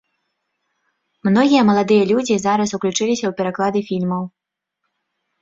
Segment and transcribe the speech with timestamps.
[1.29, 4.23] Многія маладыя людзі зараз уключыліся ў пераклады фільмаў.